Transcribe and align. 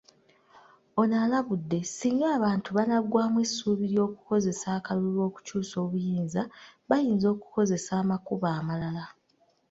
Ono 1.01 1.15
alabudde, 1.25 1.79
singa 1.95 2.25
abantu 2.37 2.69
banaggwaamu 2.77 3.37
essuubi 3.45 3.85
ly'okukozesa 3.93 4.67
akalulu 4.77 5.19
okukyusa 5.27 5.75
obuyinza, 5.85 6.41
bayinza 6.89 7.27
okukozesa 7.35 7.91
amakubo 8.01 8.45
amalala. 8.59 9.03